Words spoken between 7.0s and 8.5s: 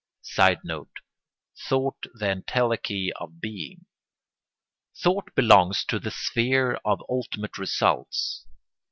ultimate results.